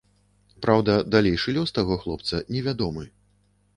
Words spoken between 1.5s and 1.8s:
лёс